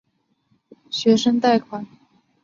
[0.89, 1.85] 学生贷款。